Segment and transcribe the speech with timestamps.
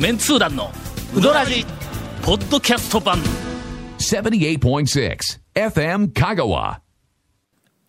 [0.00, 0.70] メンツー団の
[1.14, 1.64] ウドラジ
[2.22, 3.18] ポッドキャスト版。
[3.98, 5.18] 78.6
[5.54, 6.78] FM Kagawa.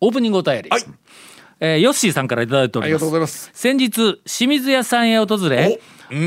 [0.00, 0.82] オープニングお便り、はい。
[1.60, 2.86] えーヨッシーさんからいただいております。
[2.88, 3.50] ありがとうございます。
[3.54, 5.80] 先日清水屋さんへ訪れ、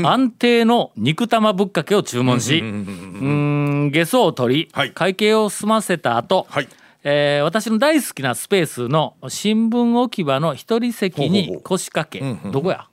[0.04, 4.92] 安定の肉玉ぶっかけを注文しうん下装を取り、はい。
[4.92, 6.68] 会計を済ませた後、はい。
[7.04, 11.62] えー私の大好きなスペースの新聞置き場の一人席にほうほうほう。
[11.62, 12.50] 腰掛け。
[12.50, 12.86] どこや？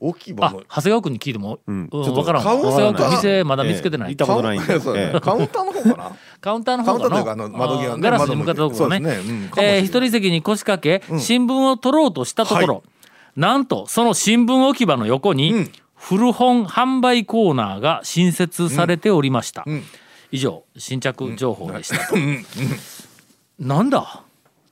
[0.00, 1.88] あ大きい場の長谷川君に聞いても、うん。
[1.88, 4.74] ちょっと分からん長谷川君店まだ見つけてない、行ったことないんで。
[4.74, 5.20] ええ。
[5.20, 6.12] カウンターの方かな？
[6.40, 7.48] カウンターの方かな？
[7.48, 9.00] 窓際ねガラスに向かったところね。
[9.00, 9.16] ね。
[9.16, 9.50] うん。
[9.58, 12.82] えー一人席に腰掛け、新聞を取ろうとしたところ、はい。
[13.36, 15.72] なんとその新聞置き場の横に、うん。
[15.94, 19.82] 古本販売コーナーが新設されておりました、ん。
[20.32, 21.96] 以上新着情報でした。
[22.06, 22.16] と、
[23.58, 24.22] なんだ？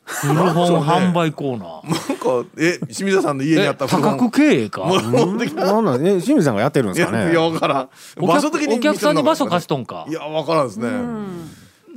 [0.09, 2.09] 古本販売コーナー。
[2.09, 4.83] なんかえ清水さんの家にあえった多角経営か？
[4.85, 5.67] 持ってきた。
[5.67, 5.85] なん。
[5.85, 7.31] なんね、清水さんがやってるんですかね？
[7.31, 7.89] いやわからん。
[8.19, 10.07] お場所的に客お客さんに場所貸しととんか？
[10.09, 10.91] いやわからんですね。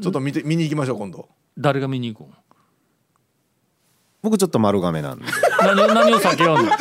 [0.01, 1.29] ちょっと見て見に行きましょう今度。
[1.57, 2.33] 誰が見に行くん？
[4.21, 5.25] 僕ちょっと丸亀なんで。
[5.59, 6.71] 何を何を避けようの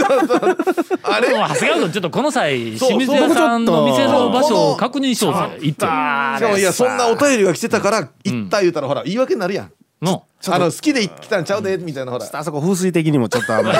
[1.05, 1.28] あれ？
[1.28, 5.41] でも長谷川君ちょっとこの際清水屋さんの店の場所を確認しようぜ。
[5.41, 5.70] 行って。
[5.70, 9.72] しかもいやそんなお便りが来てたから行った言うたらほら言い訳になるやん
[10.03, 10.25] の。
[10.48, 12.27] あの好きで来たんちゃうでみたいなほら。
[12.33, 13.79] あそこ風水的にもちょっとあんまり。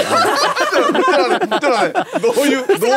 [2.20, 2.92] どういう どうい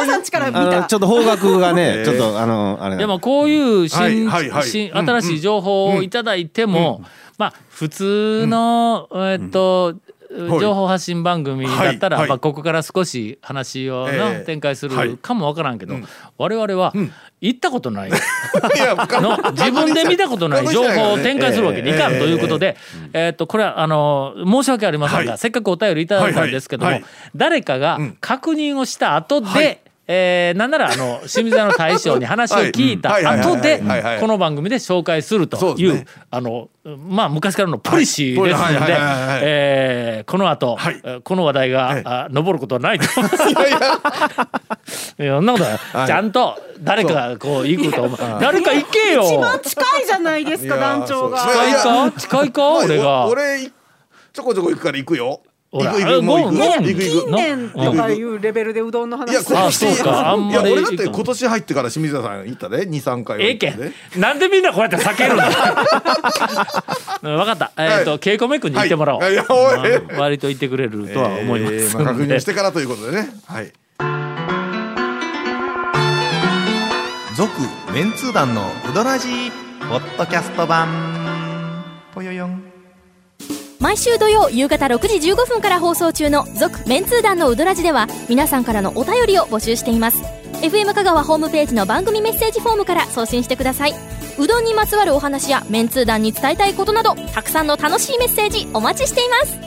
[0.79, 0.85] う？
[0.87, 3.05] ちょっと方角がね、ええちょっとあのあれで。
[3.05, 4.69] もこういう新,、はいはいはい。
[4.69, 7.01] 新新しい情報をいただいても、
[7.37, 9.95] まあ普通の、えっと、はい
[10.59, 12.23] 情報発信番組だったら、はい。
[12.23, 14.07] はいまあ、ここから少し話を
[14.45, 15.09] 展開すはい。
[15.09, 15.95] るかもわからんけど、
[16.37, 16.93] 我々は
[17.41, 18.09] 行ったことない。
[19.21, 22.77] の自分で見たことない情報を展開するわけにいかんということで、
[23.13, 25.37] えっとこれはあの申し訳ありませんが、はい。
[25.37, 27.01] せっかくお便りいただいたんですけども、
[27.35, 33.81] 誰かが確認をした後で、えーなんならあの 清水屋の大将に話を聞いた後で
[34.19, 36.67] この番組で紹介するというあの
[37.07, 38.97] まあ昔からのポリシーですので
[39.41, 40.77] えーこの後、
[41.23, 43.49] この話題が、はいあ上ることはないと思います。
[43.49, 43.77] いやいや。
[45.19, 45.65] いやそんなこと
[46.07, 48.19] ちゃんと誰かがこう行くと思う。
[48.39, 49.23] 誰か行けよ。
[49.23, 51.39] 一番近いじゃないですか団長が。
[51.39, 52.11] 近いか？
[52.19, 52.73] 近いか？
[52.79, 53.27] 俺が。
[53.27, 53.71] 俺
[54.33, 55.25] ちょこちょこ行くから行くよ。
[55.25, 56.69] 行ほらく行くもう行くゴンゴン。
[56.69, 59.31] 行く行く近年とかいうレベルでうどんの話。
[59.31, 60.31] いやするあ今年そうか。
[60.31, 63.71] あんまりいや俺だって今年入ってから清水田さん行ったで23回はええけ。
[63.71, 65.39] んなんでみんなこうやって避ける分
[67.45, 67.71] かった。
[67.77, 69.21] えっ、と稽古メ君に行ってもらおう、
[70.19, 71.97] 割と言ってくれるとは思います。
[71.97, 73.29] 確認してからということでね。
[73.47, 73.71] はい。
[77.35, 77.51] 続
[77.91, 78.61] メンツー団の
[78.91, 79.51] ウドラジー
[79.89, 80.87] ポッドキャスト版。
[82.13, 82.62] ぽよよん
[83.83, 90.23] 毎週土曜夕方6時15分から放送中の「続・メンツー団のウドラジ」では皆さんからのお便りを募集しています。
[90.61, 93.93] FM 香川ホームページの番組メッセージフォームから送信してください。
[94.39, 99.59] うどんにまつわるお話やメンツー団に伝えたいことなどたくさんの楽しいメッセージお待ちしています。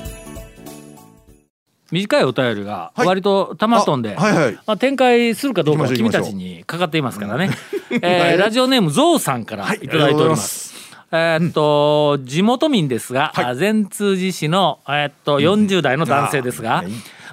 [1.92, 3.06] 短いお便りがはい。
[3.06, 4.54] 割とたまっとんで、あはいはい。
[4.54, 7.50] まあ、展開するかどうかは君たちにかかっていますからね、
[7.92, 8.38] えーはい。
[8.38, 10.75] ラジオネームゾウさんからいただいております。
[11.12, 16.84] えーっと地元民ですが、あ善通寺市の、えーっと40代の男性ですが、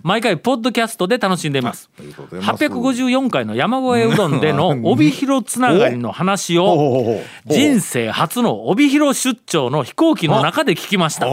[0.04, 1.90] 毎回ポッドキャストで楽しんでいます。
[1.98, 2.64] ありがとうございます。
[2.66, 11.28] 854回の山越えうどんでの 帯広つながりの話を人生初の帯広出張の飛行機の中で聞きました。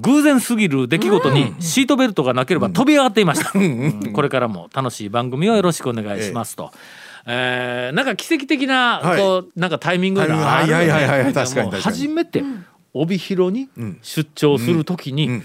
[0.00, 4.12] 偶然すぎる出来事にシートベルトがなければ飛び上がっていました、うん。
[4.12, 6.72] これからも楽しい番組をよろしくお願いしますと、
[7.26, 9.20] えーなんか奇跡的なはい。
[9.20, 11.96] こうなんかタイミングがあるよねはいはいはいはい確かにもう確かに。
[11.96, 12.42] 初めて
[12.94, 13.68] 帯広に
[14.02, 15.42] 出張するときに、ん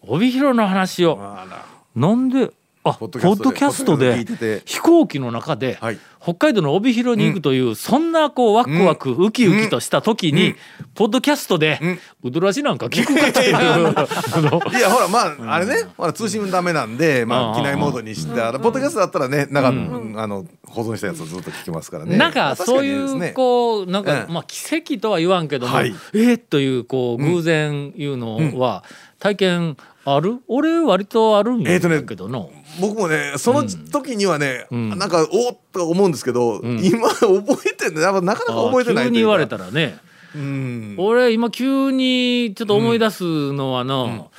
[0.00, 1.64] 帯広の話をあら
[1.94, 2.52] なんで
[2.84, 5.98] あポポッドキャストで飛行機の中ではい。
[6.22, 10.54] 北海道の帯広に行くという、そんなこうワクワクウキウキとした時に、
[10.94, 11.80] ポッドキャストで、
[12.22, 13.52] うどらじなんか聞くかという。
[14.78, 17.52] いやほらまああれねほら通信ダメなんでまうん。
[17.54, 20.14] あ機内モードにしてポッドキャストだったらねなん。
[20.14, 22.16] かあの保存したやつをずっと聞けますからね。
[22.16, 24.32] なんかそういうこうなんかうん。
[24.32, 25.92] まあ奇跡とは言わんけども、はい。
[26.14, 28.84] えーというこう偶然いうのは
[29.22, 30.40] 体験ある？
[30.48, 34.88] 俺割とあるんやけどの、僕もねその時にはね、ん。
[34.98, 37.38] なんかおーっと思うんですけど、今覚
[37.70, 38.00] えてんの？
[38.00, 39.96] やっぱなかなか覚えてない急に言われたらね、
[40.34, 40.96] うん。
[40.98, 44.32] 俺今急にちょっと思い出すのはの、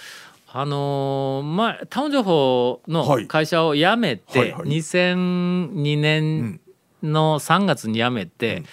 [0.51, 3.27] あのー前タウン情報のはい。
[3.27, 4.68] 会社を辞めて、はいはい。
[4.68, 6.59] 2002年
[7.01, 8.63] の3月に辞めて、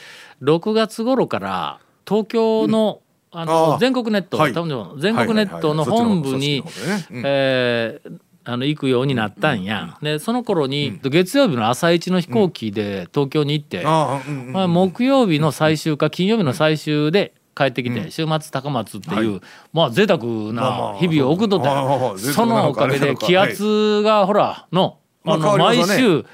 [0.43, 3.01] 6月頃から東京の,、あの
[3.33, 4.53] あー全国ネット、はい。
[4.53, 6.15] タウン情報の全国ネットのはいはいはい。
[6.15, 6.65] 本部に
[7.13, 19.41] えーあの行くようになったんや、でその頃に、月曜日の朝一の飛行機で東京に行って、うんうんまあ、木曜日の最終か金曜日の最終で帰ってきて、週末高松っていう、
[19.73, 20.25] まあ贅沢
[20.55, 26.25] な日々を送っとったそののおかげで 気圧がほらの、あの毎週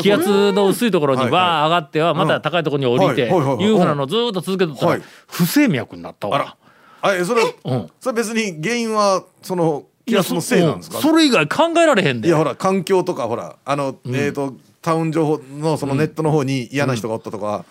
[0.00, 3.64] 気圧の薄いところにはいわー上がってはまた高いところに降りてはい。
[3.64, 5.02] うふうなのをずーっと続けとったらはい。
[5.28, 6.36] 不整脈になったわ。
[6.36, 6.56] あら。
[7.02, 7.90] あえそれうん。
[8.00, 10.96] それ別に原因はその気圧のせいなんですか？
[10.96, 11.02] うん。
[11.02, 12.28] それ以外考えられへんで。
[12.28, 17.64] いやほら環境とかほらあの、えっ、とタウン情報のそのネットの方に嫌な人がおったとか、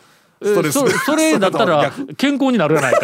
[0.43, 2.13] ストレス、そ それだったら逆。
[2.15, 2.99] 健康になるやないか。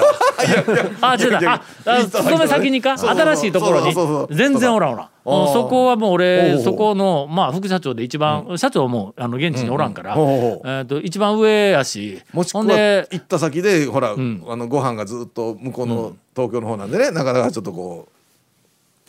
[1.02, 1.54] あ、違うな。
[1.54, 2.98] あ、あ勤め先にか？
[2.98, 3.94] 新しいところに？
[4.36, 5.08] 全然おらんおらん。
[5.26, 14.44] そこはもう俺そこのまあ副社長で一番社長もあの現地におらんから、えっと一番上やし、もしくは行った先でほら、ん。
[14.48, 18.08] あのご飯がずっと向こうの東京の方なんでねなかなかちょっとこ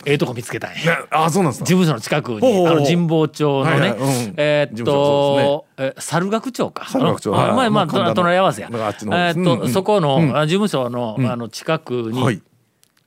[0.05, 0.99] ええとこ見つけたんう、や。
[0.99, 1.65] ね、あそうなんですか？
[1.65, 3.95] 事務所の近くにあの神保町のね、
[4.37, 6.89] えーっと、え猿楽町か。
[6.89, 7.31] 猿楽町。
[7.31, 8.69] まあまあ隣り合わせや。
[8.71, 12.41] えっと、そこの、事務所の、あの近くに、はい。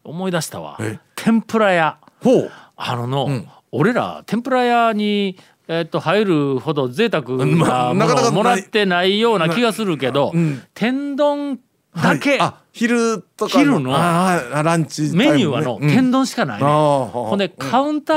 [0.05, 0.77] 思い出したわ。
[0.81, 0.99] え？
[1.17, 1.99] 天ぷら屋。
[2.23, 2.51] ほう。
[2.77, 3.49] あのの、ん。
[3.73, 10.63] 俺ら天ぷら屋に、えーっと入るほど贅沢なものをもらってないような気がするけど、うん。
[10.75, 11.59] 天丼
[11.97, 12.41] だけ、はい。
[12.41, 13.93] あ昼とか昼の？
[13.93, 15.31] ランチね。
[15.31, 15.89] メニューはの、うん。
[15.89, 18.15] 天丼しかないね、ほんでカウンタ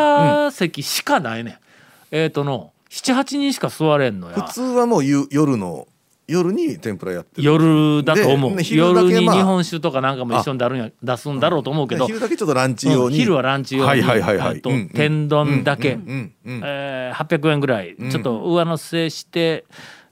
[0.47, 1.59] ー席しかないね、
[2.11, 4.35] えーっとの78人しか座れんのや。
[4.35, 5.87] 普通はもうゆ夜の
[6.27, 7.43] 夜に天ぷらやってる。
[7.43, 9.35] 夜だと思う、で昼だけ夜にまあ。
[9.35, 14.55] 日本酒とかなんかも一緒に出るんや出すんだろうと思うけど、昼だけちょっとランチ用に、うん昼はランチ用に、はいはいはいはい。
[14.55, 14.89] えっとうんうん。
[14.89, 17.95] 天丼だけ、うんうんうんえー800円ぐらい。
[18.11, 19.65] ちょっと上乗せして、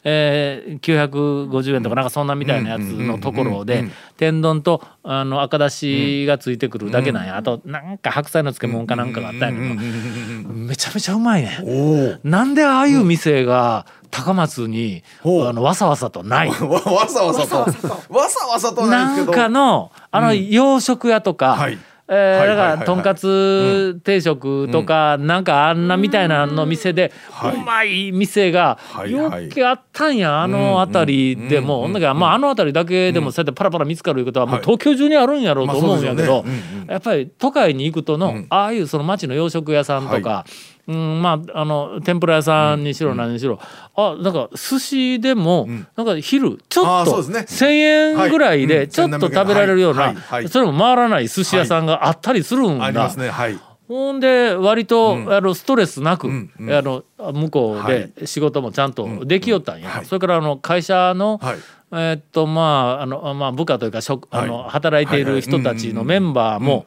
[0.08, 3.86] えー、950円とかなんかそんなみたいなやつのところで
[4.18, 12.20] 天丼とあの赤だしがついてくるだけなんや、あとなんか白菜の漬物かなんかがあったんやけど、めちゃめちゃうまいね。
[12.24, 16.50] なんでああいう店が高松に、あのわさわさとない。
[16.62, 18.14] わわさわさと。
[18.14, 27.56] わさわさとはないなんかのあの洋食屋とか、はいえだからとんかつ定食とか、なんかあんなみたいなの店で、はい。
[27.56, 29.50] うまい店がはいよはい。
[29.50, 36.46] くあったんやあの辺りでも、ほんだまああの辺りだけでもそうやってパラパラ見つかるいうことはもうはい東京中にあるんやろうと思うんやけど、
[36.88, 38.46] やっぱり都会に行くとの、ん。
[38.50, 40.46] ああいうその町の洋食屋さんとか、は
[40.88, 43.60] うん、まああの天ぷら屋さんにしろ何にしろ、
[43.96, 48.64] あなんか寿司でも、なんか昼ちょっとあーそうです1,000円ぐらいはい。
[48.64, 48.68] うん。
[48.68, 50.16] でちょっと食べられるような、はい。
[50.16, 50.50] はい。
[50.50, 52.86] それも回らない寿司屋さんがあったりするんだ。
[52.86, 53.30] ありますね。
[53.30, 53.60] はい。
[53.88, 55.34] ほんで割と、ん。
[55.34, 56.52] あのストレスなく、ん。
[56.60, 56.72] うん。
[56.72, 60.06] あの向こうで仕事もちゃんとできよったんや、はい。
[60.06, 61.58] それからあの会社の、はい。
[61.92, 66.86] えーっとまああの、まあ、部下というか職、あの働いている人たちのメンバーも、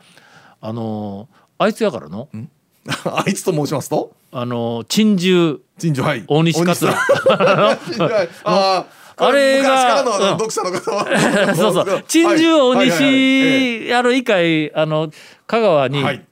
[0.60, 2.28] あのあいつやからの、
[3.04, 4.12] あいつと申しますと？
[4.32, 5.58] あの珍獣。
[5.78, 6.24] 陳情はい。
[6.26, 6.90] 大西桂。
[7.30, 8.84] あー
[9.20, 10.02] あれが。
[10.02, 10.38] うん。
[10.38, 11.06] 読者の方は。
[11.54, 12.02] そうそう。
[12.08, 12.90] 珍獣大はい。
[12.90, 13.00] はい。
[13.00, 13.04] はい。
[13.04, 13.80] はい。
[13.80, 15.10] 西あの一回あの
[15.46, 16.24] 香川に、はい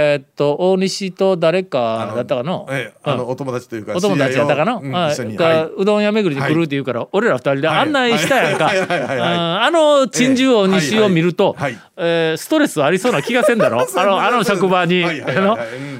[0.00, 4.78] えーっと大西と誰かだったかの、ええあのお友達というかお友達やったかな、
[5.12, 5.64] 知り合いを。
[5.64, 5.70] うんはい。
[5.76, 8.66] うどん屋巡りに来るって言うから、俺ら二人で案内したやんか。
[8.66, 8.78] はい。
[8.78, 8.88] はい。
[8.88, 9.00] はい。
[9.00, 9.18] はい。
[9.18, 9.32] はい。
[9.34, 9.62] うん。
[9.64, 11.62] あの珍獣大西を見ると、はい。
[11.62, 11.72] はい。
[11.72, 11.82] はい。
[11.96, 13.80] えーストレスありそうな気がせんだろ？
[13.96, 15.40] あのあの職場に、だか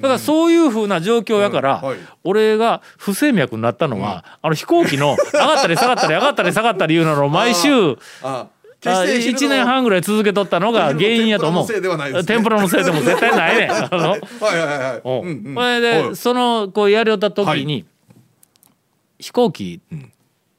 [0.03, 1.99] らそういうふうな状況やから、うんはい。
[2.23, 8.47] 俺が不整脈になったのは、あの飛行機の上がったり下がったり上がったり下がったりいうのを毎週ああ
[8.81, 11.67] 1年半ぐらい続けとったのが原因やと思う。
[12.25, 13.71] 天ぷらのせいでも絶対ないね。
[13.73, 13.99] それ
[15.81, 16.17] で、はい。
[16.17, 17.85] そのこうやりよった時に、
[19.19, 19.81] 飛行機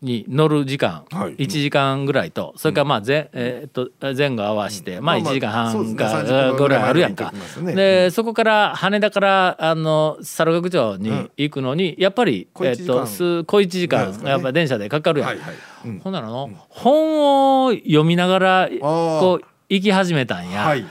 [0.02, 1.36] に乗る時間、はい。
[1.36, 7.34] 1時間ぐらいとそれからまあ前,、えーっと前後合わせて、まあ1まあまあ時間半ね30かぐらいあるやんか。
[7.36, 7.76] ますよね。
[7.76, 15.56] でそこから羽田からあの猿楽町に行くのにやっぱり、えーっとす小1時間やっぱ電車でかかるやん、はいはい。
[15.86, 16.00] うん。
[16.00, 20.64] ほんならの、本を読みながらこう行き始めたんや。
[20.64, 20.86] はい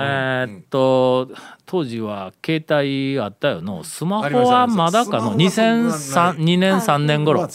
[0.00, 1.28] えーっと
[1.66, 5.56] 当時は携帯あったよのスマホはまだかのありまし
[6.12, 7.48] た2003 2年3年頃。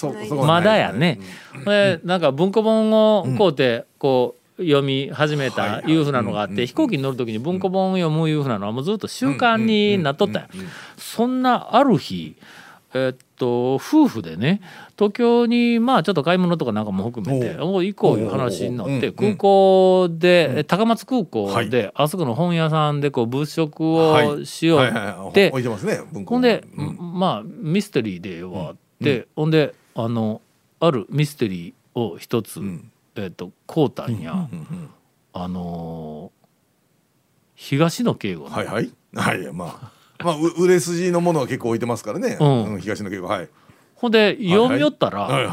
[0.46, 1.20] まだやね。
[1.66, 10.50] でなんか文庫本をこうてこう読み始めたいうふうなのがあって飛行機に乗る時に文庫本を読むいうふうなのはもうずっと習慣になっとったんや。
[10.98, 12.38] そんなある日
[12.98, 14.62] えっと夫婦でね
[14.98, 21.70] 東京にまあちょっと買い物とかなんかも含めてお行こういう話になって空港で高松空港はい。
[21.70, 24.28] であそこの本屋さんでこう物色はい。
[24.28, 25.50] をしようって。
[25.50, 27.20] 置いてますね文庫ほんでうん。
[27.20, 30.42] まあミステリーではあってほんであの
[30.80, 32.90] あるミステリーを一つん。
[33.18, 34.48] えっとこうたんや。
[35.34, 36.46] あのー
[37.58, 38.56] 東野圭吾の。
[38.56, 38.92] はいはい。
[39.16, 42.74] はいまあまあう売れ筋のものは結構置いてますからね、うん。
[42.74, 43.50] うん東野圭吾はい。
[43.96, 45.48] ほんで読みよったら、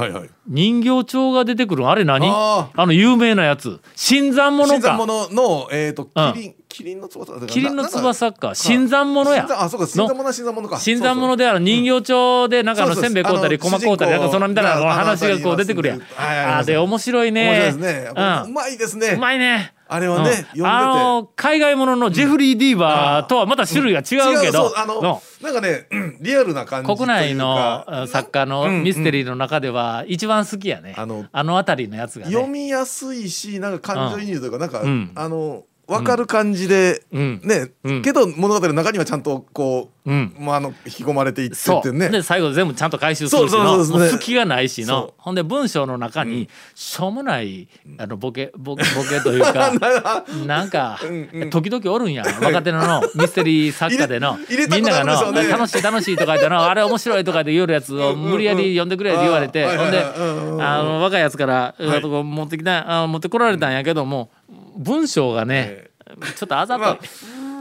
[0.48, 2.26] 人形町が出てくるのあれ何？
[2.28, 3.80] ああの有名なやつ。
[3.94, 4.72] 新参者か。
[4.74, 8.54] 新参者のえっ、とキリン、キリンの翼キリンの翼か。
[8.56, 9.46] 新参者や。
[9.48, 10.78] あそうか新参者は新参者か。
[10.80, 13.14] 新参者でであの人形町でなんかあのせん。
[13.14, 17.44] べい買うたり駒買うたりなんかそのみたいな話がこう出てくるやんあで面白いね。
[17.44, 18.50] 面白いですね、うん。
[18.50, 19.06] うまいですね。
[19.10, 20.34] うまいねあれはね、うん。
[20.34, 20.66] 読んでて。
[20.66, 25.22] あの海外もののジェフリー・ディーバーとはまた種類が違うけど、そうあの、の。
[25.42, 28.82] なんかね、うんリアルな感じ国内のあ作家のうん。
[28.82, 32.32] ミステリーの中では一番好きやね、あのあの辺りのやつがね。
[32.32, 35.12] 読みやすいしなんか感情移入というか、なんか、うん。
[35.14, 37.40] あの分かる感じで、うん。
[37.42, 38.02] ね、うん。
[38.02, 40.34] けど物語の中にはちゃんとこう、うん。
[40.38, 42.08] まあ、あの引き込まれていってってね。
[42.08, 49.72] で最後全部ちゃんと回収するしそうのそうね隙がないしのほんで文章の中にしょうもないあのボケボケボケというか
[50.46, 51.00] なんか
[51.50, 52.24] 時々おるんや。
[52.40, 54.38] 若手ののミステリー作家での。
[54.70, 59.66] みんながの楽しい楽しいとか言ってのあれ面白いとかで言うやつを無理やり読んでくれって言われて。
[59.66, 60.04] ほんで
[60.60, 64.30] あの若いやつからあと持ってきたあ持ってこられたんやけども
[64.76, 65.90] 文章がね
[66.36, 66.84] ちょっとあざとい。
[66.84, 66.98] まあ、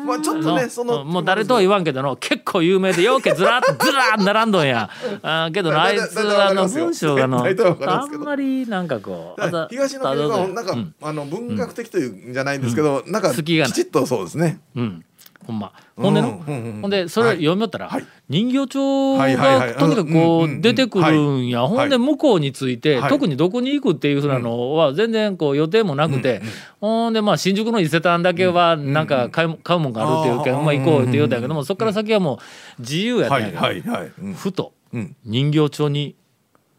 [0.06, 4.90] まあちょっとねそのもう誰とは言わんけどの結構有名でようけずらっずらー並んどんや。
[5.22, 7.46] あーけどなあいつあの文章がの
[7.88, 10.96] あんまりなんかこうあざ東野なんか、うん。
[11.02, 14.60] あの文学的というんじゃないんですけど、なんかきちっとそうですね。
[14.76, 15.06] うん
[15.46, 15.74] ほんま。
[15.96, 18.06] ほんでほんでそれ読みよったら、はい。
[18.30, 22.06] 人形町がとにかくこう出てくるんや、ほんではい。
[22.06, 23.10] 向こうについて、はい。
[23.10, 26.42] 特にどこに行くっていうふうなのは全然こう予定もなくて、
[26.80, 32.40] ほんでまあ新宿の伊勢丹だけはなんか買う買うもんがあるっていうけん、まあ行こうって言うたんやけどもそこから先はも
[32.80, 35.16] う自由やったんやけど、ふとうん。
[35.24, 36.16] 人形町に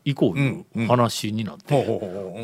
[0.05, 1.85] 行こういう話になって、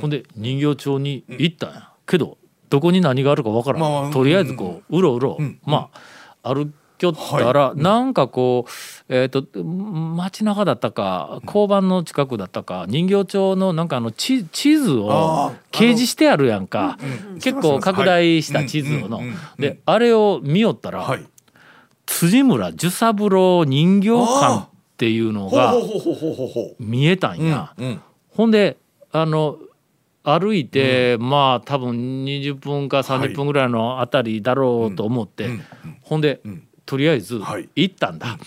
[0.01, 5.59] ほんで人形町に行ったんや、けどどこに何があるかわからん、まあまあとりあえずこううろうろ、ん。
[5.65, 5.91] ま
[6.43, 16.99] あ歩きょったら、なんかこうえっ、と街中だったか交番の近くだったか人形町のなんかあの地地図を掲示してあるやんか、
[17.41, 19.61] 結構拡大した地図の、はいうんうんうん。
[19.61, 21.25] であれを見よったら、はい。
[22.07, 25.75] 辻村寿三郎人形館っていうのが
[26.81, 27.75] 見えたんや。
[27.79, 28.01] うん。
[28.31, 28.77] ほんで
[29.13, 29.59] あの
[30.37, 35.63] 歩いて、まあ多分20分か30分ぐらいのあたりだろうと思って、うん。
[36.03, 36.63] ほんで、ん。
[36.85, 37.69] とりあえずはい。
[37.75, 38.39] 行ったんだ。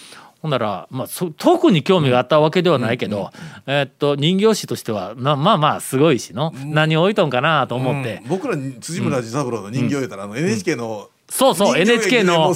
[0.41, 3.29] ほんなら、まあ、そ特に興味があったわけではないけど、
[3.67, 8.29] えーっと人形師としてはなまあまあすごいしの、何置いとんかなと思って、うん。
[8.29, 12.53] 僕らに辻村寿三郎の人形言うたら、あの NHK のそうそう NHK の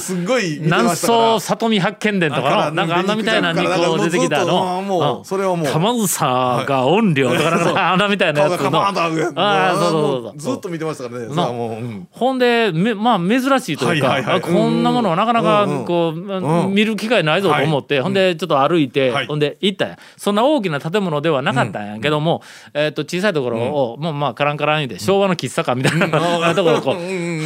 [0.59, 4.81] 南宋里見八犬伝とかのなんかあんなみたいなにこう出てきたの。
[4.81, 8.85] もうそれはもう玉草が音量とかなんかあんなみたいなやつの。
[8.85, 16.73] あそうそうそうもずっと見てましたからねほんでめまあ珍しいというか、こんなものはなかなかこう、うん。
[16.75, 18.03] 見る機会ないぞと思って、はい。
[18.03, 19.27] ほんでちょっと歩いて、はい。
[19.27, 19.99] ほんで行ったんや。
[20.17, 22.41] そんな大きな建物ではなかったんやけども、
[22.73, 26.07] えー、と小さいところを、もうまあカランカラン言うて昭和の喫茶館みたいな、
[26.53, 26.95] ところをこう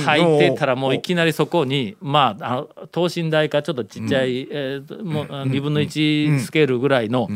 [0.09, 7.29] 入ってたらもういきなりそこにまああの等身大かちょっとちっちゃい、えーともう2分の1スケールぐらいの、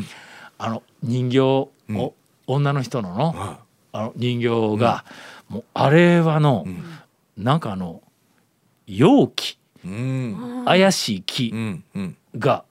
[0.58, 2.14] あの人形を、
[2.46, 3.58] 女の人のの,、
[3.92, 5.04] あの人形が、
[5.48, 6.66] もうあれはの、
[7.36, 8.02] なんかあの
[8.86, 10.62] 容器うん。
[10.64, 11.84] 怪しい木うん。
[11.94, 12.16] うん。
[12.38, 12.64] が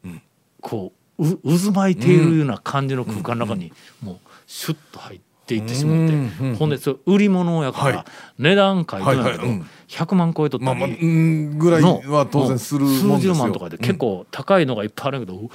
[0.62, 4.18] こうう渦巻いているような感じの空間の中にもう
[4.48, 8.06] シュッと入っていってしまって、うんほんで売り物やから、はい。
[8.40, 9.66] 値段書いてないけど、はいはいうん。
[9.88, 13.16] 100万超えとったり、まあまあうんぐらいのは当然するもんですよ。
[13.16, 15.50] 数十万とかで結構高いのがいっぱいあるけど、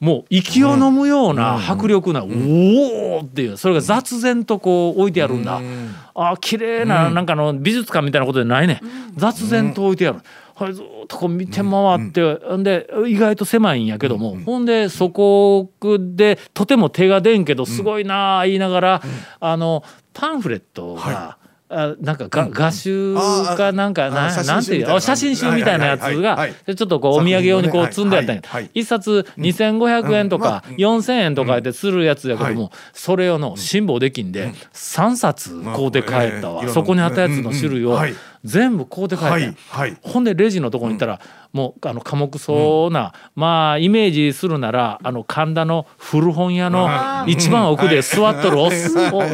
[0.00, 8.80] もう息を飲むような迫力な、おおっていうそれが雑然とこう置いてあるんだ、うんあ綺麗ななんかの美術館みたいなことじゃないね、
[9.16, 10.20] 雑然と置いてある。
[10.58, 12.20] はい、ずーっとこう見て回って、
[12.56, 19.02] ん、で意外と狭いんやけども、ほんでそこでとても手が出んけどすごいなあ言いながら、
[19.40, 21.38] あのパンフレットが、
[21.70, 24.60] あなんかが、画集かなんかあなーな。
[24.60, 28.42] んていうあ写写真集みたいなやつはいはいがちょっとこうお土産用にこう積んであったんや。
[28.44, 28.62] はい。
[28.62, 28.70] はい。
[28.74, 30.74] 一冊2500円とかうん。
[30.76, 32.72] 4,000円とかでするやつやけども、はい。
[32.94, 37.98] それをの辛抱できんで3冊買うて帰ったわ、そこにあったやつの種類を
[38.44, 39.96] 全部買うて帰ったんやはいはい。
[40.02, 41.20] ほんでレジのとこに行ったら、
[41.52, 46.88] もうあの寡黙そうな、まあイメージするならあの神田の古本屋の
[47.26, 48.70] 一番奥で座っとるお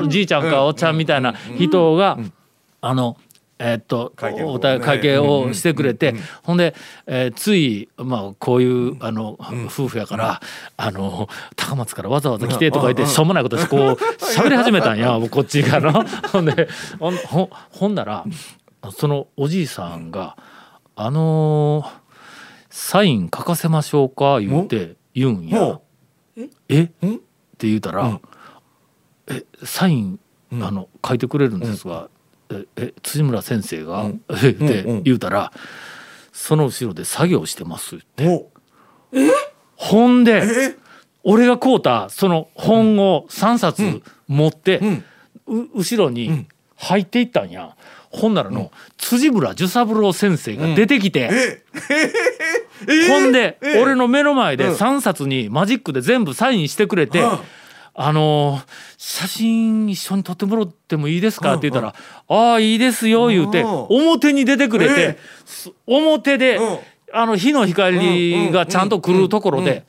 [0.08, 2.18] じいちゃんかおっちゃんみたいな人が、
[2.80, 3.16] あの。
[3.56, 6.74] えーっと会計のお会計をしてくれて、ほんで、
[7.06, 10.40] えーつい、まあ、こういうあの、夫婦やから、
[10.76, 13.80] あの高松からわざわざ来てとか言って、しょうもないことしてこう
[14.22, 16.04] 喋り始めたんやこっちがの。
[16.32, 16.68] ほんで
[17.28, 18.24] ほほんなら
[18.92, 20.36] そのおじいさんが
[20.96, 22.04] 「あのー
[22.76, 25.58] サイン書かせましょうか」言って言うんや。
[25.58, 25.82] ほ。
[26.68, 26.80] え？
[26.82, 26.90] んっ
[27.56, 28.20] て言うたらうん
[29.30, 30.18] 「えサイン
[30.52, 30.64] うん。
[30.64, 32.08] あの書いてくれるんですが、
[32.50, 35.52] ええ辻村先生が」 って言うたら
[36.32, 38.26] 「その後ろで作業してます」って。
[38.26, 38.50] ほ
[39.76, 40.76] ほんでえ？
[41.24, 44.80] 俺が買うたその本を3冊持って、
[45.46, 47.76] 後ろに入っていったんや。
[48.14, 51.30] ほんならの、辻村寿三郎先生が出てきて、
[52.88, 54.74] えほんで、え俺の目の前でうん。
[54.74, 57.38] 3冊にマジックで全部サインしてくれて、うん。
[57.96, 58.64] あのー
[58.96, 61.94] 写真一緒に撮ってもらってもいいですか?」って言ったら
[62.28, 65.18] 「ああいいですよ」言うてうん表に出てくれて
[65.86, 66.78] 表でうん。
[67.12, 69.84] あの日の光がちゃんと来るところで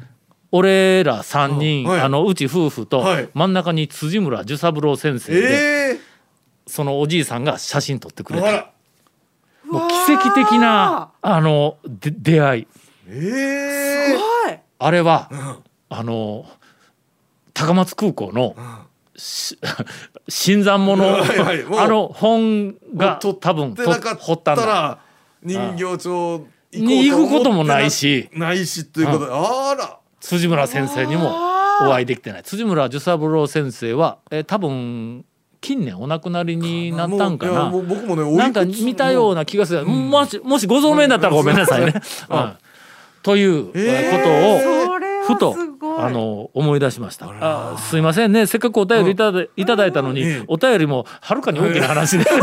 [0.51, 3.29] 俺ら3人あのうち夫婦とはい。
[3.33, 5.97] 真ん中に辻村寿三郎先生でえ
[6.67, 8.71] そのおじいさんが写真撮ってくれた
[9.65, 12.67] もう奇跡的なあので出会い。
[13.09, 14.15] ええ
[14.47, 14.61] はい。
[14.79, 15.57] あれはうん。
[15.89, 16.45] あの
[17.53, 18.55] 高松空港の
[19.15, 19.57] し
[20.29, 21.03] 新参者。
[21.03, 21.65] はいはい。
[21.79, 24.61] あの本が多分とでなかっ掘ったんだ。
[24.61, 24.99] たら
[25.43, 28.29] 人形町に行くこともないし。
[28.33, 29.31] ないしということで。
[29.31, 29.97] あら。
[30.19, 31.35] 辻村先生にも
[31.81, 32.43] お会いできてない。
[32.43, 35.25] 辻村寿三郎先生は、えー多分
[35.65, 37.71] 近年お亡くなりになったんかな。
[37.71, 41.93] 僕もねなんか見たような気がする、もしもしご存命だったらごめんなさいね。
[42.29, 42.51] うん。
[43.23, 47.27] というえーことをふとあの思い出しました。
[47.41, 48.45] あすいませんね。
[48.45, 52.25] せっかくお便りいただいただいたのに、ええお便りもはるかに大きな話で。
[52.29, 52.35] い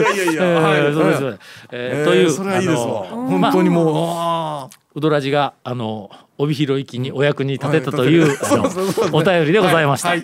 [0.00, 1.38] やいやいや、そうです
[1.72, 3.06] えーというそれはいいですわ。
[3.10, 8.36] あの本当にもう、あウドラジがあの帯広行きにお役に立てたという
[9.12, 10.14] お便りでございました。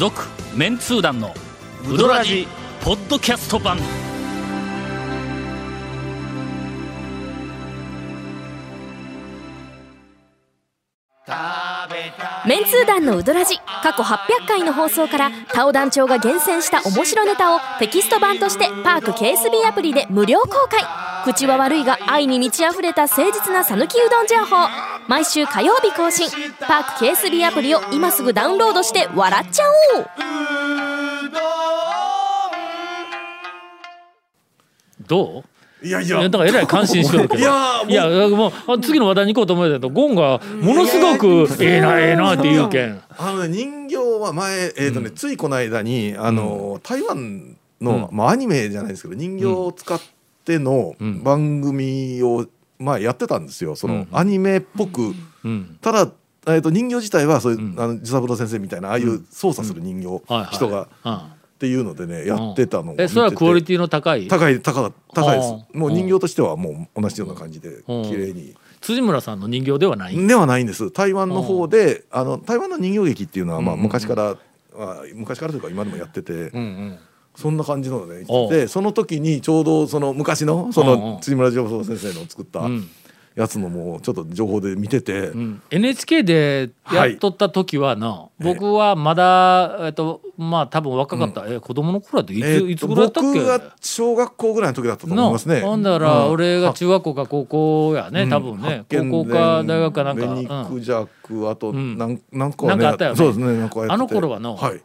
[0.00, 0.22] 続
[0.56, 1.34] メンツー団の
[1.86, 2.48] ウドラジ
[2.82, 3.76] ポッドキャスト版。
[12.46, 20.80] メンツー団のウドラジ過去800回の放送からタオ団長が厳選した面白ネタをテキスト版としてパーク KSB アプリで無料公開。
[21.24, 24.89] 口は悪いが愛に満ち溢れた誠実な讃岐うどん情報。
[25.10, 26.28] 毎週火曜日更新。
[26.60, 29.64] パーク KSB アプリを今すぐダウンロードして笑っちゃ
[29.96, 30.06] おう。
[35.08, 35.42] ど
[35.82, 35.84] う？
[35.84, 37.40] いやいいややだからえらい感心しとるけど。
[37.40, 37.50] いや
[37.82, 37.90] もう。
[37.90, 43.02] いやもうあ次の話題に行こうと思うけどゴンがものすごくええなええなって言うけん。
[43.18, 50.00] あのね人形は前えっ、とね、ついこの間にあの、台湾の、まあアニメじゃないですけど人形を使っ
[50.44, 51.24] てのうん。
[51.24, 52.46] 番組を
[52.80, 55.14] 前やってたんですよその、うんアニメっぽく、
[55.44, 56.10] うんただ
[56.46, 57.78] えー、と人形自体はそういう、うん。
[57.78, 60.54] あの寿三郎先生みたいなああいう操作する人形、はいはい。
[60.54, 61.14] 人がうん。
[61.14, 61.20] っ
[61.60, 63.02] ていうのでねやってたのを見てて。
[63.04, 64.26] えそれはクオリティの高い？
[64.26, 65.76] 高い高い高いです。
[65.76, 68.02] もう人形としてはもう同じような感じでうん。
[68.04, 68.56] 綺麗に。
[68.80, 70.26] 辻村さんの人形ではない？
[70.26, 70.90] ではないんです。
[70.90, 73.82] 台湾の方であの台湾の人形劇っていうのはまあうん。
[73.82, 74.36] 昔から
[74.78, 76.32] あ昔からというか今でもやってて。
[76.32, 76.98] うんうん
[77.36, 81.00] そんな感じのねでその時にちょうどその昔のそうんうん。
[81.00, 82.88] の辻村上先生の作ったうん。
[83.36, 85.28] やつのもうちょっと情報で見てて。
[85.28, 85.62] うん。
[85.70, 93.38] NHK でやっとった時はな、僕はまだえっとまあ多分若かった、え子供の頃だっていつ、えーといつぐらいだったっけ？
[93.38, 95.60] 僕が小学校ぐらいの時だったと思いなますね。
[95.60, 96.32] ほんだらうん。
[96.32, 98.30] 俺が中学校か高校やね、うん。
[98.30, 98.84] 多分ね。
[98.90, 100.74] 高校か大学かなんか、紅うん。
[100.74, 101.96] クジャクあとん。
[101.96, 103.16] なんなんかはねなんかあったよね。
[103.16, 104.82] そうですねなんかあの頃はのはい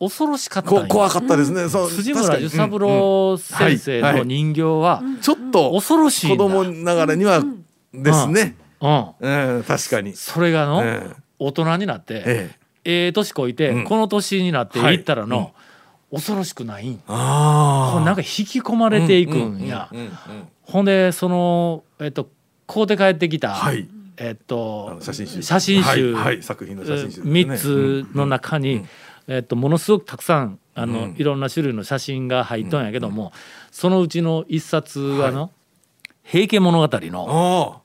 [0.00, 1.68] 恐ろしかった怖かったですね。
[1.68, 7.42] そう辻村寿三郎先生の人形はちょっと恐ろしい子供ながらには
[7.94, 8.56] ですね。
[8.80, 9.64] うん、うん。
[9.64, 10.14] 確かに。
[10.14, 12.58] それがの、ええ大人になって、ええ。
[12.84, 13.84] ええ年こいて、うん。
[13.84, 15.52] この年になってはい行ったらの、
[16.10, 19.88] 恐ろしくないんあなんか引き込まれていくんや、
[20.62, 22.28] ほんでそのえっと
[22.66, 23.88] 買うて帰ってきた、はい。
[24.18, 25.42] えっあとの写真集。
[25.42, 26.14] 写真集。
[26.14, 26.24] はい。
[26.26, 26.42] はい。
[26.42, 27.30] 作品の写真集ね。
[27.30, 28.88] 3つの中に、うん
[29.28, 31.14] えっと、ものすごくたくさんあの、うん。
[31.16, 33.32] いろんな種類の写真が入っとんやけども、
[33.70, 35.50] そのうちの一冊がの
[36.24, 37.82] 「平家物語の」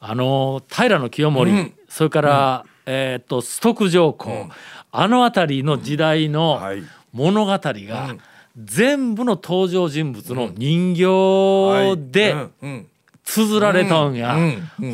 [0.00, 1.72] ああの平清盛、うん。
[1.88, 4.48] それから、えっと崇徳上皇、うん。
[4.92, 6.82] あの辺りの時代あのはい。
[7.12, 7.60] 物語が、
[8.10, 8.20] うん。
[8.56, 12.10] 全部の登場人物の人形はい。
[12.10, 12.52] でうん。
[12.62, 12.86] うん
[13.26, 14.36] 綴られたんや、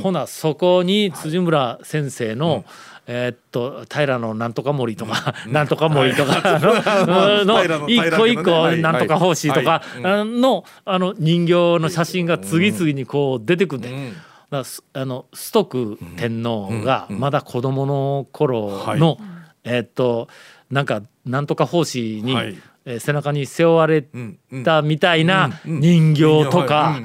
[0.03, 2.64] ほなそこに辻村先生の、
[3.07, 8.81] えーっと平のなんとか森とか、 なんとか森とかの 一個一個はい。
[8.81, 13.90] なんとか奉仕とかのあの人形の写真が次々にこう出てくるんで。
[13.90, 14.16] うん。
[14.51, 19.18] だあの崇徳天皇がまだ子供の頃の、
[19.64, 20.29] えーっと
[20.71, 24.05] なんかなんとか奉仕に、はいえー背中に背負われ
[24.64, 27.01] たみたいな人形とか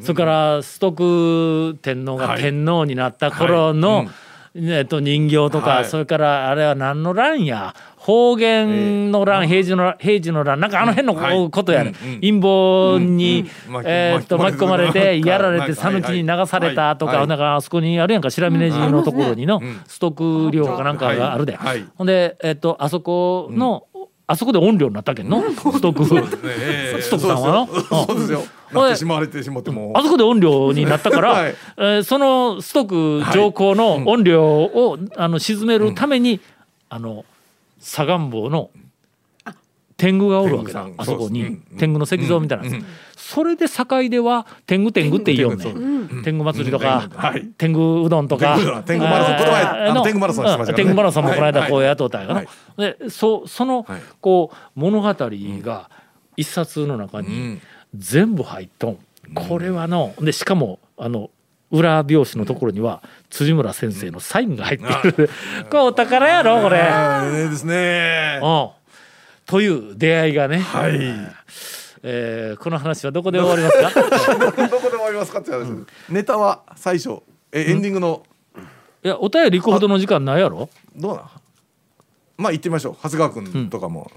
[0.00, 4.06] それから崇徳天皇がはい天皇になった頃の、
[4.54, 5.84] えっと、人形とか、はい。
[5.84, 7.74] それからあれは何の乱や？
[7.96, 10.58] 方言の乱、平時の乱平時の乱。
[10.60, 13.44] なんかあの辺のことやね、陰謀に、
[13.84, 19.80] えーっと巻巻き込まれて てやられてはい讃岐に流されたとか、なんかあそこにあるやんか白峰寺のところにのん。
[19.86, 20.96] ストック量かなん。
[20.96, 21.58] かがあるで、
[21.96, 22.06] ほん。
[22.06, 23.84] で、えっとあそこの、
[24.30, 25.40] あそこで音量になったけんの？
[25.40, 26.46] ストック。
[26.46, 27.02] ええ。
[27.02, 28.04] ストックさんはの？
[28.06, 28.42] そうですよ。
[28.72, 28.76] うん。
[28.78, 29.94] なってしまわれてしまっても。
[29.96, 31.54] あそこで音量になったから、はい。
[31.78, 36.40] えーそのストック上皇の音量を、あの沈めるために、
[36.90, 37.24] あの
[37.80, 38.70] 左岸坊の
[39.98, 40.86] 天狗がおるわけだ。
[40.96, 42.78] あそこに、天狗の石像みたいな
[43.16, 45.56] それで境では天狗天狗って言おう。
[45.56, 47.44] ね天狗天狗祭りとか、はい。
[47.58, 48.56] 天狗うどんとか
[48.86, 52.48] 天狗マラソンこの前あの天狗マラソン天狗マラソンもこの間こうやっとったんやな、はい。
[52.76, 54.02] でそその、はい。
[54.20, 55.90] こう物語が
[56.36, 57.62] 一冊の中に、うん。
[57.96, 58.98] 全部入っとん。
[59.34, 61.30] これはのでしかもあの
[61.72, 65.30] 裏表紙のところには辻村先生のサインが入ってる、
[65.68, 66.80] これお宝やろこれ。
[66.80, 68.40] あーええですね。
[68.42, 68.77] うん
[69.48, 70.92] という出会いがね、はい。
[72.02, 74.38] えーこの話はどこで終わりますか？
[74.68, 75.72] どこで終わりますかって話です。
[76.08, 77.18] ネタは最初。
[77.50, 78.22] えエンディングの。
[79.02, 80.68] いやお便り行くほどの時間ないやろ？
[80.94, 81.24] どうなん
[82.36, 82.96] まあ行ってみましょう。
[83.02, 84.10] 長谷川君とかも。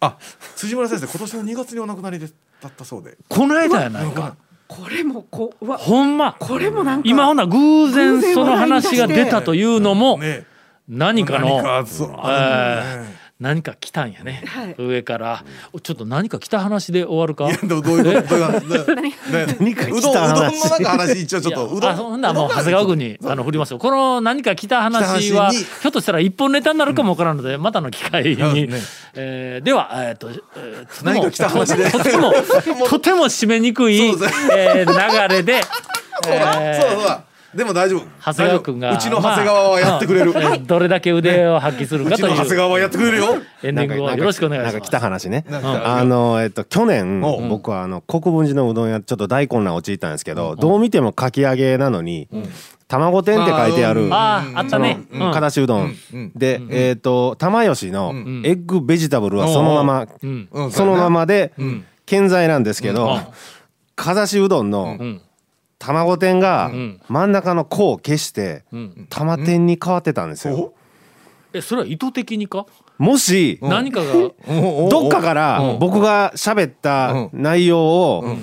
[0.00, 0.16] あ
[0.56, 3.16] 辻村先生今年の2月にお亡くなりでだったそうで。
[3.28, 4.36] この間やないか。
[4.68, 6.34] これもこうわほんま。
[6.38, 10.46] これもなんか今ほんなら偶然その話が出たというのもね。
[10.88, 14.74] 何かの何かそうあるんだね何か来たんやね、はい。
[14.78, 15.44] 上から。
[15.82, 17.46] ちょっと何か来た話で終わるか？
[17.48, 18.94] いやどう どういうこと？
[18.94, 21.82] 何かうどんう来たどんの話一応ちょっというどん？
[21.84, 23.78] やあそんならもう長谷川君にあの振りますよ。
[23.78, 28.80] この何か来た話はひょっとしたら一本ネタになるかもわからんので、またの機会に、ね。
[29.14, 31.90] えーでは、えーとえー何か来た話で？
[31.90, 32.32] ととても
[32.88, 35.62] とても締めにくい、えー流れで、
[36.22, 37.08] そうだえーそうだそう。
[37.08, 38.06] だでも大丈夫。
[38.24, 42.30] 長谷川君がうちの長谷川はやってくれる、まあうんどれだけ腕を発揮するうちかという。
[42.30, 43.36] の長谷川はやってくれるよ。
[43.62, 44.72] エンディングをよろしくお願いします。
[44.74, 44.90] なんか来。
[44.90, 45.44] た話ね。
[45.50, 52.28] あのえっと去年僕はあの国分寺のうどん屋ちょっと大混乱陥ったんですけどどう見てもかき揚げなのに
[52.86, 55.00] 卵天って書いてあるあーあったね。
[55.10, 55.94] そのからしうどん。
[56.14, 56.32] うん。
[56.36, 58.42] でえっと玉吉のん。
[58.44, 60.26] エッグベジタブルはそのままう。
[60.26, 60.48] ん。
[60.52, 60.70] うん。
[60.70, 61.84] そのままでん。
[62.06, 63.18] 健在なんですけど
[63.96, 65.22] かざしうどんのうん
[65.80, 67.00] 卵天がん。
[67.08, 69.06] 真ん中の「こ」を消してうん。
[69.10, 70.74] 玉天に変わってたんですよ。
[71.52, 72.64] えそれは意図的にか、
[72.96, 74.12] もし何かが？
[74.88, 78.36] どっかから僕が喋った内容を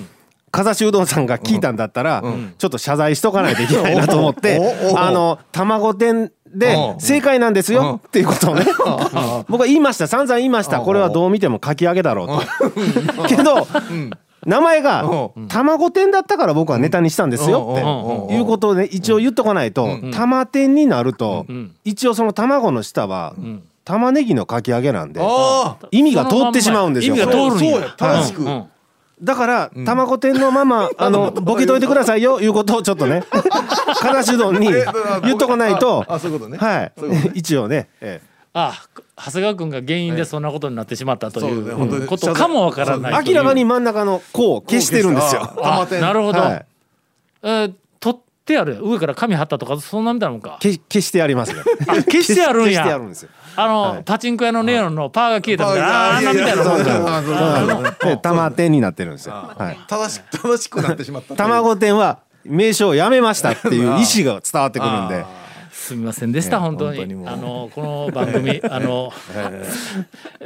[0.50, 2.22] かざしうどんさんが聞いたんだったら
[2.58, 4.60] ちょっと謝罪しとかないといけないなと思って
[4.96, 7.00] あの卵天でうん。
[7.00, 8.66] 正解なんですよっていうことをね
[9.48, 10.06] 僕は言いました。
[10.06, 10.80] 散々言いました。
[10.80, 12.26] これはどう見てもかき揚げだろう
[13.16, 13.28] と。
[13.28, 13.66] けど
[14.48, 17.74] 名前が卵天だったから僕はネタにしたんですよ
[18.26, 23.34] っていうことをね一応言っとかないと玉天になるとん一応その卵の下は
[23.84, 25.20] 玉ねぎのかき揚げなんで
[25.90, 27.14] 意味が通ってしまうんですよ。
[27.14, 27.94] 意味が通るんや。
[27.96, 28.44] 正しく。
[29.22, 33.24] だから卵天のまま あのボケといてくださいよいうことをちょっとね
[34.00, 34.68] からしうどんに
[35.24, 36.04] 言っとかないと。
[36.08, 36.58] あそういうことね。
[36.58, 36.92] はい。
[37.34, 38.20] 一応ねえ
[38.54, 38.74] あ
[39.16, 45.52] 長谷川君が原因でそんなことになってしまったといそうことかもわからない明らかに真ん中の「こ」を消してるんですよ。
[45.62, 46.66] 玉天なるほど、はい。
[47.42, 50.58] えー取ってある上から紙貼ったとかそんなみたいなもんか？
[50.62, 51.60] 消消してありますね。
[51.86, 53.28] あ消してあるん消してあやるんですよ。
[53.56, 54.02] あの、はい。
[54.04, 56.64] パチンコ屋のネオンのパーが消えたみたいなあああんなみたいな
[57.74, 59.34] もんかで玉天になってるんですよ。
[59.34, 59.78] はい。
[59.86, 65.26] 正し正しくなってしまった卵天は名称をやめましたっていう意思が伝わってくるんで。
[65.88, 67.14] すみませんでした、ね本当に。
[67.26, 69.10] あのこの番組 あの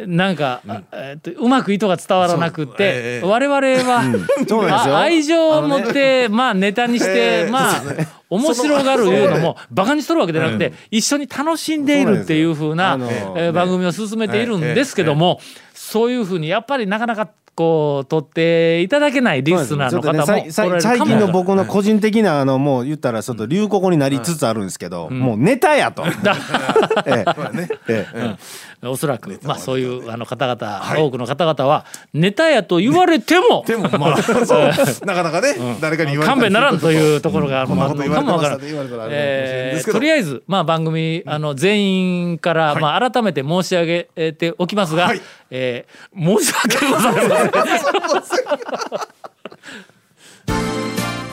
[0.07, 3.27] なんか、あえっとうまく意図が伝わらなくて、ええ。
[3.27, 7.51] 我々は、愛情を持って、まあネタにして、ええ。
[7.51, 7.83] まあ
[8.31, 15.41] 面白がるいうのもバカにしとるわけじゃなくて、一緒に楽しんでいるっていう風なそうな番組を進めているんですけども、
[15.75, 26.05] そういう風にやっぱりなかなかこう取っていただけないリスナーの方もおられるかもわから最近の僕の個人的なあのもう言ったらちょっと流行語になりつつあるんですけど、もうネタやと。
[27.07, 27.25] ええ。
[27.89, 28.37] ええ。
[28.85, 34.73] おそらく、まあ、そういうあの方々、多くの方々はネタやと言われても でもまあそう
[35.07, 38.61] なかなかね誰かに言われ勘弁ならんというところがあるのかもわからん。
[38.63, 45.21] えーとりあえず、まあ、番組あの全員から、まあ、改めて申し上げておきますが、はい
[45.55, 48.53] えー申し訳ございません。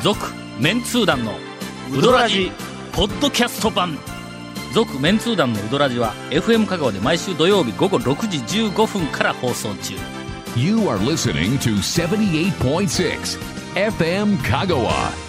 [0.03, 0.17] 続
[0.60, 1.32] メンツー団の
[1.97, 2.51] ウドラジ
[2.91, 3.97] ポッドキャスト版
[4.73, 8.38] 続メンツー団のウドラジは FM 香川で毎週土曜日午後6時
[8.69, 9.95] 15分から放送中
[10.58, 13.39] You are listening to 78.6
[13.75, 15.28] FM Kagawa.